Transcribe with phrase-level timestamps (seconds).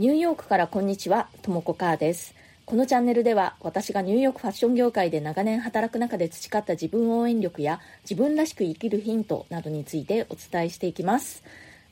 [0.00, 2.34] ニューヨークからこんにちは、ともこかーです。
[2.64, 11.42] このチャンネルでは私がニューヨークファッション業界で長年働く中で培った自分応援力や自分らしく生きるヒントなどについてお伝えしていきます。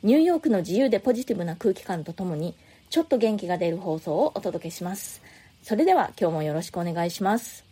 [0.02, 2.56] ニューヨークの自由でポジティブな空気感とともに
[2.88, 5.20] ちょっと元気が出る放送をお届けします。
[5.62, 7.66] それでは今日もよろしくお願いします。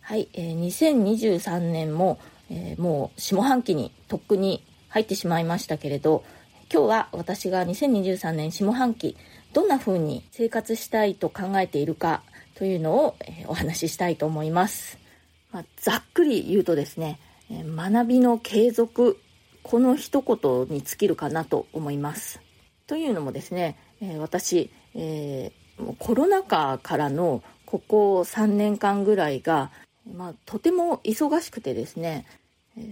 [0.00, 2.20] はい、えー、2023年も、
[2.50, 6.22] えー、もう下半期にとっくに入ってしまいましたけれど、
[6.72, 9.16] 今日は私が2023年下半期、
[9.52, 12.22] どんな風に生活したいと考えているか
[12.54, 13.16] というのを、
[13.46, 14.98] お話ししたいと思います。
[15.50, 17.18] まあ、ざっくり言うとですね、
[17.50, 19.18] 学びの継続、
[19.62, 22.40] この一言に尽きるかなと思います。
[22.86, 23.76] というのもですね、
[24.18, 29.70] 私、えー、コロナ禍からのここ3年間ぐらいが
[30.14, 32.24] まあ、とても忙しくてですね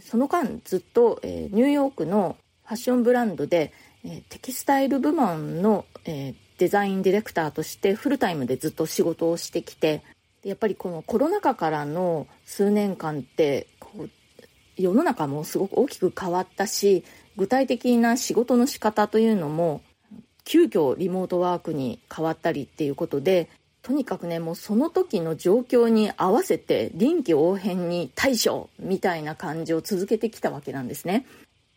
[0.03, 2.37] その間ずっと、ニューヨークの
[2.67, 3.73] ファッションブランドで、
[4.05, 10.03] えテキスタイル部門の、えデザインディレクターとしてフルタイムでずっと仕事をしてきて
[10.43, 14.11] やっぱりこのコロナ禍からの数年間ってこう
[14.77, 17.05] 世の中もすごく大きく変わったし
[17.37, 19.83] 具体的な仕事の仕方というのも
[20.45, 23.51] 急遽リモートワークに変わったりっていうことで
[23.83, 31.27] とにかくねもうその時の状況に合わせて臨機応変に対処みたいな感じを続けてきたわけなんですね。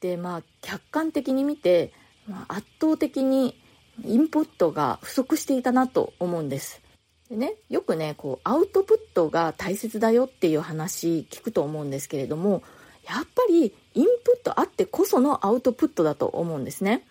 [0.01, 1.91] でまあ客観的に見て、
[2.27, 3.59] まあ、圧倒的に
[4.03, 6.81] インプットが不足していたなと思うんです。
[7.29, 12.63] でね、よくねこうアウトプットが大切だよっていう話聞くと思うんですけれども
[13.07, 17.05] やっぱりインプットあってこそのアウトプットだと思うんですね。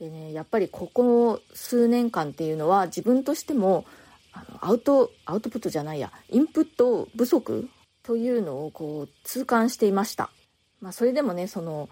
[0.00, 3.84] でねやっぱりここ数年間っていうのは自分としても
[4.32, 7.68] あのアウトアウトプットじゃないやインプット不足
[8.02, 10.30] というのをこう痛感していました、
[10.80, 11.88] まあ、それでもねその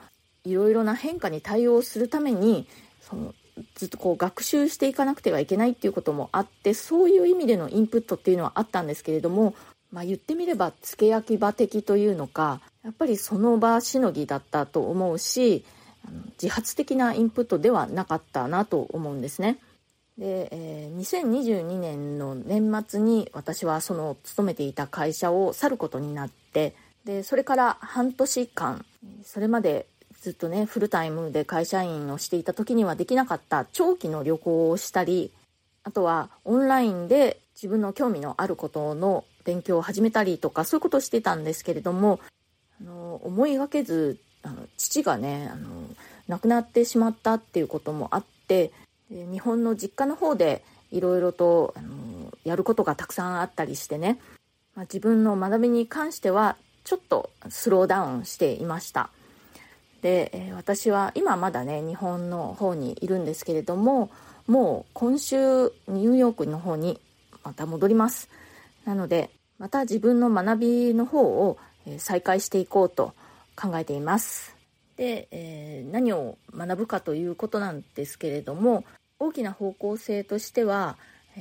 [0.49, 2.67] いろいろな変化に対応するために
[3.01, 3.35] その
[3.75, 9.55] ずっとこう学習していかなくてはいけないっていうこともあってそういう意味でのインプットっていうのはあったんですけれども、
[9.91, 15.65] まあ、言ってみれば付け焼き場的というのかやっぱりその場しのぎだったと思うし
[16.41, 19.59] 自発的なインプットではなかったなと思うんですね。
[20.17, 26.75] で、えー、2022年の年末に私はその勤めていた会社を去ることになって
[27.05, 28.85] でそれから半年間
[29.23, 29.87] それまで
[30.21, 35.31] ずっとねフルタイムで会社員をしていた時にはできなかった長期の旅行をしたり
[35.85, 42.21] あとはオンラインで自分の興味のあることの勉強を始めたりとかそういうことをしてたんですけれども
[42.81, 45.69] あの思いがけずあの父がねあの
[46.29, 48.73] 亡くなってしまったっていうこともあって
[49.11, 54.19] 日本の実家の方でいろいろとあのやることがたくさんあったりしてね、
[54.75, 59.11] まあ、自分の学びに関してはちょっとスローダウンしていました。
[60.03, 64.11] で、え私は今まだね日本の方にいるんですけれども
[64.47, 65.37] もう今週
[65.89, 67.01] ニューヨークの方に
[67.45, 68.29] また戻ります。
[68.85, 71.59] なのでまた自分の学びの方を
[71.99, 73.13] 再開していこうと
[73.57, 74.57] 考えています。
[74.97, 78.85] で、えー、何を学ぶかということなんですけれども
[79.19, 80.97] 大きな方向性としては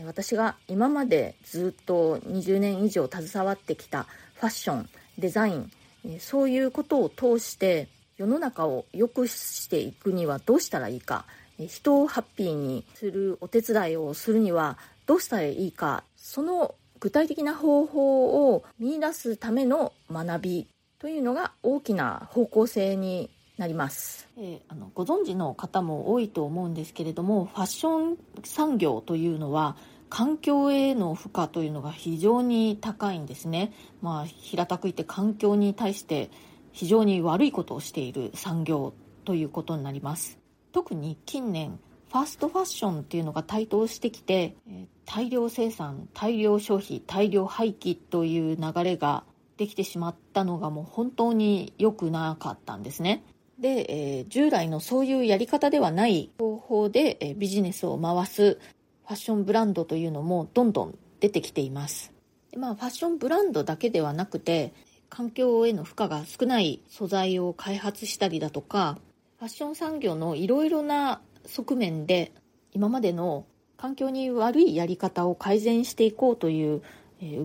[0.05, 4.03] 私が今までずっと20年以上携わってきた
[4.35, 5.71] ファッションデザイン
[6.19, 11.25] そういうことを通して世の中を良くしていくにはどうしたらいいか。
[11.57, 16.03] 人をハッピーにするお手伝いをするにはどうしたらいいか。
[16.15, 20.67] その具体的な方法を見いだすための学び
[20.99, 29.75] というのが大きな方向性になります、えー、あのご存知の方も多いと思うんですけれどもファッション産業というのは
[30.09, 36.29] 環境への負荷というのが非常に高いんですね、まあ、平たく言って環境に対して
[36.77, 38.93] 非常に悪いことをしている産業
[39.25, 40.37] ということになります。
[40.71, 41.79] 特に近年
[42.09, 44.55] ファーストファッションっていうのが台頭してきて
[45.03, 49.23] 大量生産大量消費大量廃棄という流れが
[49.57, 53.23] できてしまったのがもう本当に良くなかったんですね。
[53.57, 58.59] で、えー、従来のそういうやり方ではない方法で、えー、ビジネスを回す
[59.07, 62.13] ファッションブランドというのもどんどん出てきています、
[62.55, 64.75] まあ、ファッションブランドだけではなくて
[65.09, 68.97] 環境への負荷が少ない素材を開発したりだとか
[69.39, 72.31] ファッション産業のいろいろな側面で
[72.73, 73.45] 今までの
[73.77, 76.81] 環境に悪いやり方を改善していこうという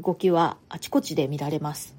[0.02, 1.94] 動きはあちこちで見られます。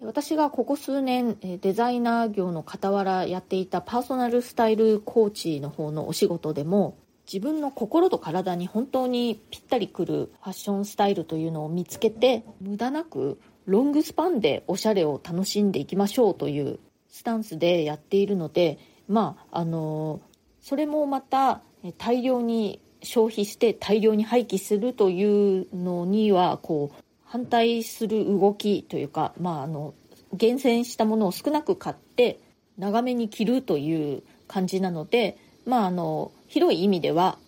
[0.00, 6.96] 私がここ数年デザイナー業の傍らやっていたパーソナルスタイルコーチの方のお仕事でも
[7.30, 16.78] 自分の心と体に本当にぴったりくるファッションスタイルというのを見つけて無駄なくロングスパンでおしゃれを楽しんでいきましょうという
[17.10, 18.78] スタンスでやっているので
[19.08, 20.22] まああの
[20.62, 21.60] それもまた
[21.98, 29.92] 大量に消費して大量に廃棄するというのにはこう反対する動きというか、まあ、あの
[30.32, 32.40] 厳選したものを少なく買って
[32.78, 35.36] 長めに着るという感じなので、
[35.66, 37.38] まあ、あの広い意味では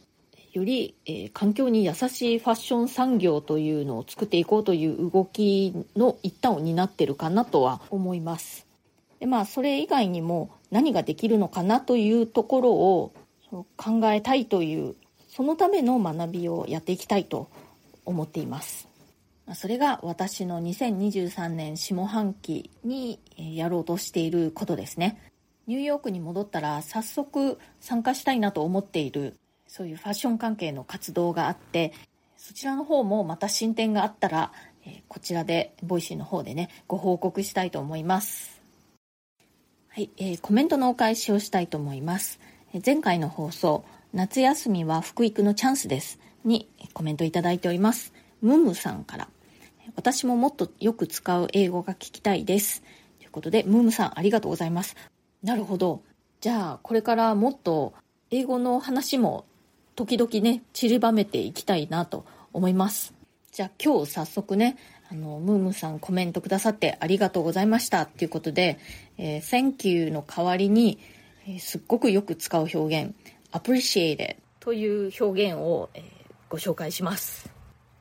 [0.53, 8.67] より、えー、環境に優しいファッション産業というのを作っていこうという動きの一端を担ってるかなとは思います。
[9.21, 13.13] でまあそれ以外にも何ができるのかなというところを
[13.77, 14.97] 考えたいという
[15.29, 17.49] そのための学びをやっていきたいと
[18.05, 18.89] 思っています。
[19.55, 25.21] それが私の2023年下半期にやろうとしていることですね。
[25.67, 29.37] ニューヨークに戻ったら早速参加したいなと思っている
[29.71, 31.93] そういうファッション関係の活動があって
[32.37, 34.51] そちらの方もまた進展があったら
[34.85, 38.61] えこちらで Voicy の方でねご報告したいと思います。
[39.91, 42.41] はい、えー、コメントのお返しをしたいと思います。
[42.85, 48.13] 前回の放送夏休みは福育のチャンスですにコメントいただいております。
[48.43, 49.29] ムムさんから。
[49.95, 52.83] 私ももっとよく使う英語が聞きたいです。
[53.21, 54.97] ということでムムさんありがとうございます。
[55.45, 56.03] なるほど。
[56.41, 57.93] じゃあ、これからもっと
[58.31, 59.45] 英語の話も
[60.07, 62.25] 時々ね、散りばめていきたいなと
[62.55, 63.13] 思います。
[63.53, 64.79] じゃあ今日早速ね、
[65.11, 68.79] あの、ムームさんコメントくださってありがとうございましたっていうことで、
[69.19, 70.99] えー、Thank you の代わりに、
[71.47, 73.15] えー、すっごくよく使う表現、
[73.53, 76.03] appreciate という表現を、えー、
[76.49, 77.51] ご紹介します。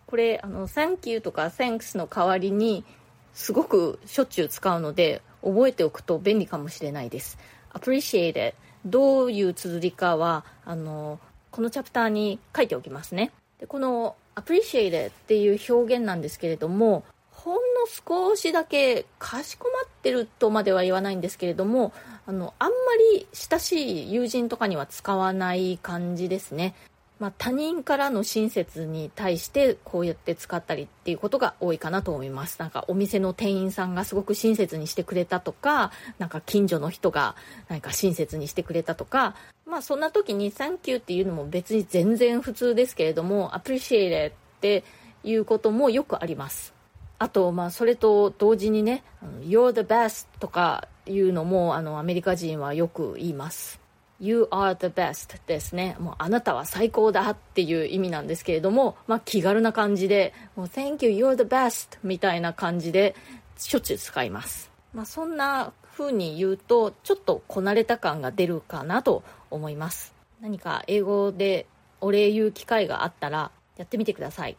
[0.06, 2.86] これ、あの、Thank you とか Thanks の代わりに、
[3.34, 7.38] すごくしょっちゅう使うので、覚えておくと便利かもしれないです。
[7.74, 8.54] appreciate
[8.86, 11.20] どういう綴りかはあの
[11.52, 13.32] このチャプターに書いておきますね。
[13.60, 21.94] でこの appreciate っていう表現なんですけれどもほんの少しだけかしこまってるとまでは言わないんですけれども
[22.26, 22.76] あのあんま
[23.14, 26.74] り親しい友人とかには使わない感じですね
[27.20, 32.58] まあ、他人からの親切に対してこうやって使ったりっていうことが多いかなと思います。
[32.60, 37.36] なんかお店の店員さんがすごく親切にしてくれたとかなんか近所の人が
[37.68, 39.36] 何か親切にしてくれたとか。
[39.66, 44.32] まあそんな時に「サンキュー」っていうのも別に全然普通ですけれども「アプリシエイっ
[44.62, 44.84] て
[45.24, 46.74] いうこともよくあります。
[47.20, 49.04] あとまあそれと同時にね
[49.46, 53.80] 「You're the best」とかいうのもあのアメリカ人はよく言います。
[54.20, 55.96] You are the best ですね。
[56.00, 63.16] もうあなたは最高だっていう意味なんですけれども、まあ気軽な感じで、もう Thank you, you're the best みたいな感じで
[63.58, 64.70] しょっちゅう使います。
[64.94, 70.14] まあそんな風に言うと、ちょっとこなれた感が出るかなと思います。
[70.42, 71.66] 何か英語で
[72.02, 74.58] お礼言う機会があったらやってみてください。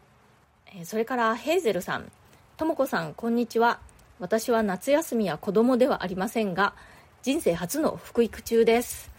[0.74, 2.10] えそれからヘーゼルさん、
[2.56, 3.80] ともこさん、こんにちは。
[4.20, 6.74] 私は夏休みや子供ではありませんが、
[7.22, 9.10] 人生初の福育中です。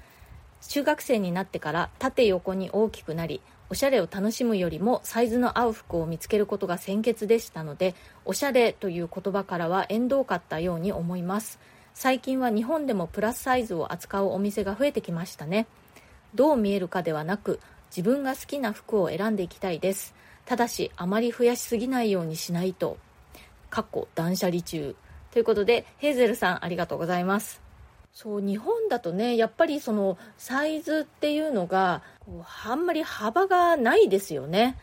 [0.67, 11.57] 中学生になってから縦横に大きくなりおしゃれを楽しむよりもサイズの合う服を見つけることが先決でしたのでおしゃれという言葉からは縁遠かったように思います。
[11.93, 15.67] 最近は日本でもプラスサイズを扱うお店が増えてきましたね。
[16.35, 17.59] どう見えるかではなく
[17.95, 20.13] 自分が好きな服を選んでいきたいです。
[20.45, 22.97] ただしあまり増やしすぎないようにしないと。
[23.69, 24.97] かっこ断捨離中。
[25.31, 27.70] ということでヘーゼルさんありがとうございます。
[28.13, 34.77] そう日本だとねやっぱりそのサイズっていうのがこうあんまり幅がないですよね。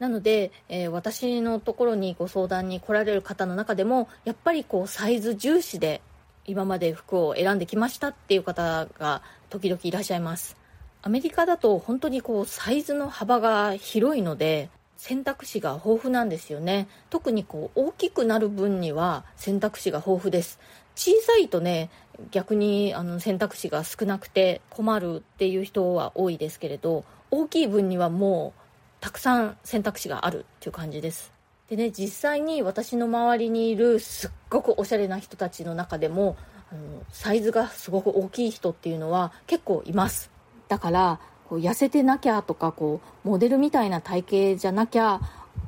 [0.00, 6.02] なので、えー、私のところにご相談に来られる方の中でもやっぱりこうサイズ重視で
[6.46, 10.56] 今まで服を選んできましたっていう方が時々いらっしゃいます。
[11.02, 16.88] アメリカだと本当にこうサイズの幅が広いので選択肢が豊富なんですよね。
[17.10, 20.58] 特にこう大きくなる分には選択肢が豊富です。
[20.96, 21.90] 小さいとね
[22.30, 28.60] 逆にあの選択肢が少なくて困るっていう人は多いですけれど大きい分にはもう
[29.00, 31.32] たくさん選択肢があるっていう感じです。
[31.68, 36.36] でね実際に私の周りにいるすっごくおしゃれな人たちの中でも
[36.70, 40.30] あのサイズがすごく大きい人っていうのは結構います。
[40.68, 45.20] だからこう痩せてなきゃとかこうモデルみたいな体型じゃなきゃ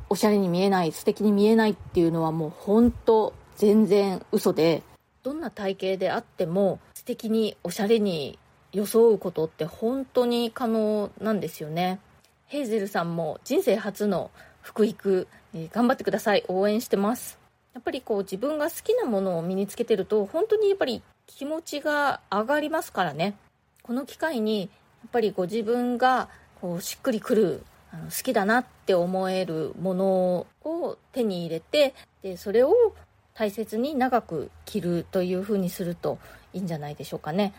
[0.09, 4.83] おしゃれに見えない素敵に見えないっていうのはもう本当全然嘘で
[5.26, 8.38] どんな体型であっても素敵におしゃれに
[8.71, 11.99] 装うことって本当に可能なんですよね。
[12.45, 14.30] ヘイゼルさんも人生初の
[14.62, 16.45] 福育、えー、頑張ってください。
[16.47, 17.40] 応援してます。
[17.75, 23.35] やっぱりこう自分が好きなものを身につけてると本当にやっぱり気持ちが上がりますからね。
[23.83, 24.66] この機会にや
[25.09, 26.28] っぱりご自分が
[26.61, 32.95] こうしっくりくるあの好きだなって思えるものを手に入れてでそれを
[33.37, 36.19] 大切に長く着るというふうにすると
[36.55, 37.52] いいんじゃないでしょうかね。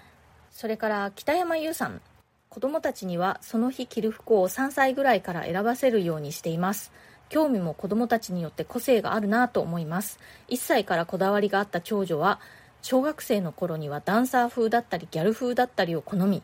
[0.50, 2.02] それから北山優さん。
[2.50, 6.92] 子供たちにはその日着る服を3歳ぐらいから選ばせるようにしています。
[7.30, 10.20] 興味も子供たちによって個性があるなと思います。
[10.50, 12.40] 1歳からこだわりがあった長女は
[12.82, 16.42] 小学生の頃にはダンサー風だったりギャル風だったりを好み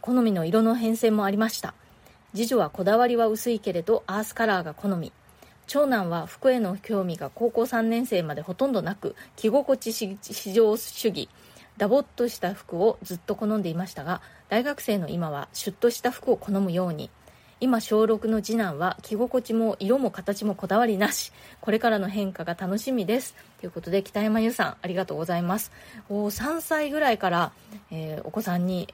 [0.00, 1.74] 好みの色の変遷もありました。
[2.34, 5.12] 次女はこだわりは薄いけれどアースカラーが好み。
[5.68, 11.28] 長男は服への興味が高校3年生までほとんどなく着心地至上主義。
[11.76, 17.10] ダボっとした服をずっと好んでいましたが大学生の今はシュッとした服を好むように。
[17.60, 21.32] 今小6の次男は着心地も色も形もこだわりなし。
[21.60, 23.34] これからの変化が楽しみです。
[23.60, 25.70] ということで北山優さんありがとうございます。
[26.08, 27.52] お3歳ぐらいから、
[27.90, 28.88] えー、お子さんに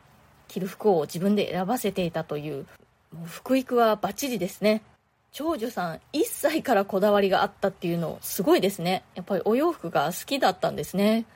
[0.48, 2.66] 着る服を自分で選ばせていたという
[3.12, 4.82] もう福育はバッチリですね。
[5.34, 9.02] 長女さん1歳からこだわりがあったっていうのすごいですね。
[9.16, 11.26] やっぱりお洋服が好きだったんですね。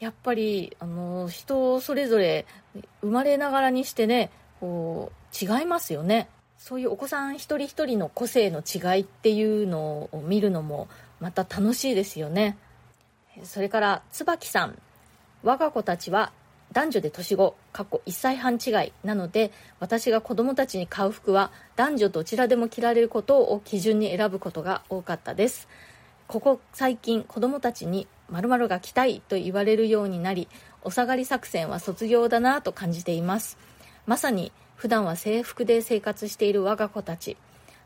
[0.00, 2.44] やっぱりあの人それぞれ
[3.02, 6.28] 生まれながらにしてねこう違いますよね。
[6.58, 10.88] そういうお子さん一人一人の個性の違いっていうのを見るのも
[11.20, 12.58] また楽しいですよね。
[13.44, 14.76] それから椿さん。
[15.44, 16.32] 我が子たちは
[16.76, 25.68] 男女で年子過去1歳半違いなので私が子供たちに買う服は男女どちらでも着られることを基準に選ぶことが多かったです。
[26.26, 30.48] ここ最近子供たちに〇〇が着たいと言われるようになり
[30.82, 33.56] お下がり作戦は卒業だなと感じています。
[34.04, 37.38] まさに普段は制服で生活している我が子たち。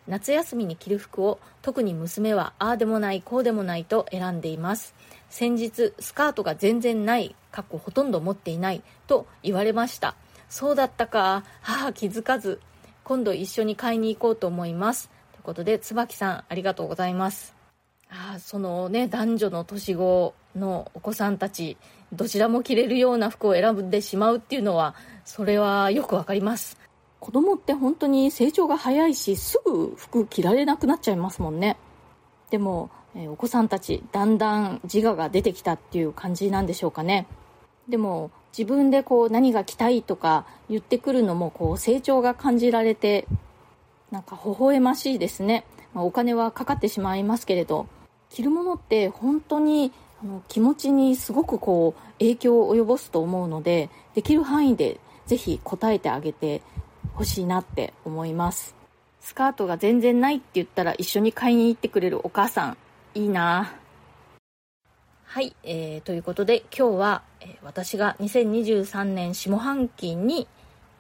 [0.09, 4.97] 夏休みに着る服を特に娘はああでもないこうでもないと選んでいます。
[5.30, 10.14] 先日スカートが全然ない過去ほとんど持っていないと言われました。
[10.49, 11.44] そうだったか。
[11.62, 12.60] 母気づかず。
[13.04, 15.08] 今度一緒に買いに行こうと思います。
[15.32, 17.54] ということで椿さんありがとうございます。
[18.10, 21.76] あそのね男女の年子のお子さんたち
[22.12, 26.76] どちらも着れるような服を選んでしまうっていうのはそれはよくわかります。
[27.20, 31.76] 子供って本当に成長が早いしすぐ服着られなくなっちゃいますもんね。
[32.50, 37.26] でも、えお子さんたちだんだん自我が出てきたっていう感じなんでしょうかね。
[37.88, 43.26] でも自分でこう何が着たいとか言ってくるのもこう成長が感じられて
[44.11, 45.64] なんか微笑ましいですね、
[45.95, 47.87] まあ、お金はかかってしまいますけれど。
[48.31, 56.62] 着るものって本当にあの気持ちにすごくこう影響を及ぼすと思うのでできる範囲でぜひ答えてあげて
[57.14, 58.75] ほしいなって思います。
[59.21, 62.76] スカートが全然ないって言ったら一緒に買いに行ってくれるお母さん。
[63.14, 63.73] いいな
[65.25, 70.47] はい、えー、ということで今日は、え、私が2023年下半期に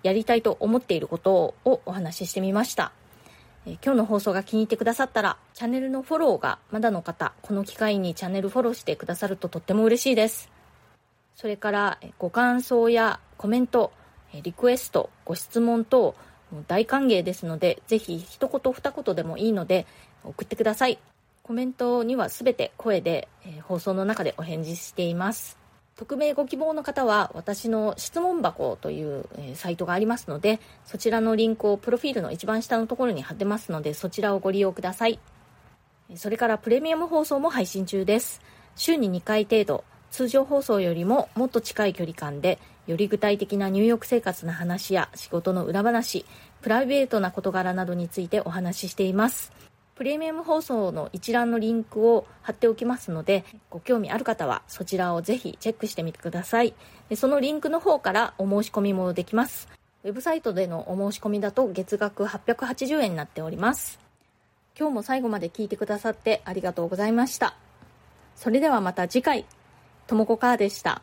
[0.02, 2.92] やりたいと思っていることをお話ししてみました
[3.66, 10.50] え今日の放送が気に入ってくださったら、チャンネルのフォローがまだの方、この機会にチャンネルフォローしてくださるととっても嬉しいです。
[11.36, 13.92] それから、えご感想やコメント、
[14.32, 16.14] えリクエスト、ご質問等、
[16.68, 19.86] 大歓迎ですので、ぜひ一言二言でもいいので
[20.24, 20.98] 送ってください。
[21.50, 25.58] コメントにはすべて声で、え放送の中でお返事しています。
[25.96, 35.18] 匿名ご希望の方は私の質問箱という、えサイトがありますのでそちらのリンクをプロフィールの一番下のところに貼ってますのでそちらをご利用ください。
[36.14, 38.40] それからプレミアム放送も配信中です。
[38.76, 46.24] 週に2回程度通常放送よりももっと近い距離感でより具体的な入浴生活の話や仕事の裏話
[46.62, 49.69] プライベートな事柄などについてお話ししています。
[50.00, 56.72] プレミアム放送の一覧のリンクを貼っておきますので、ご興味ある方はそちらをぜひチェックしてみてください。
[57.16, 59.68] そのリンクの方からお申し込みもできます。
[60.04, 64.00] ウェブサイトでのお申し込みだと月額880円になっております。
[64.74, 67.54] 今日も最後まで聞いてくださってありがとうございました。
[68.36, 69.44] それではまた次回、
[70.06, 71.02] ともこかーでした。